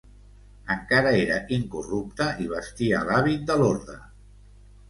Encara 0.75 1.11
era 1.17 1.37
incorrupte 1.59 2.31
i 2.47 2.49
vestia 2.55 3.03
l'hàbit 3.11 3.47
de 3.51 3.59
l'orde. 3.63 4.01